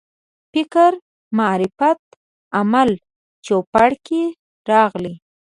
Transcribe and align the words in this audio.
فکر 0.51 0.91
معرفت 1.37 2.01
عامل 2.55 2.89
چوپړ 3.45 3.89
کې 4.07 4.23
راغلي. 4.71 5.13